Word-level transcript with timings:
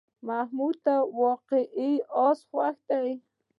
محمود 0.27 0.75
ته 0.85 0.95
واقعي 1.23 1.93
آس 2.27 2.39
خوښ 2.49 2.75
کړه. 2.87 3.13